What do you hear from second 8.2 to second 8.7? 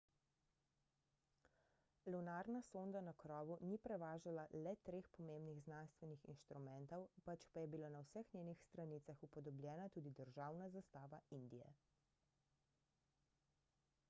njenih